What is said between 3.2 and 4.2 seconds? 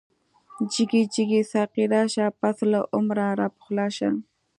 راپخلا شه